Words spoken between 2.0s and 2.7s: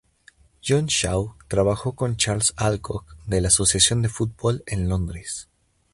Charles